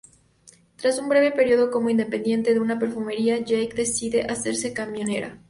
Tras 0.77 0.97
un 0.97 1.09
breve 1.09 1.31
periodo 1.31 1.69
como 1.69 1.89
dependiente 1.89 2.55
de 2.55 2.59
una 2.59 2.79
perfumería, 2.79 3.37
Jackie 3.37 3.67
decide 3.77 4.23
hacerse 4.25 4.73
camionera. 4.73 5.37